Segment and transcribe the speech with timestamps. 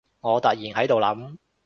[0.21, 1.37] 我突然喺度諗